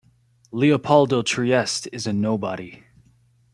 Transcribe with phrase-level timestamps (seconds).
[0.51, 2.81] Leopoldo Trieste is a nobody.